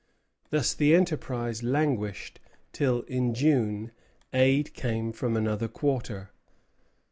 [0.49, 2.39] Thus the enterprise languished
[2.73, 3.91] till, in June,
[4.33, 6.31] aid came from another quarter.